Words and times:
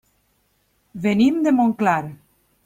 Venim 1.03 1.37
de 1.49 1.55
Montclar. 1.59 2.01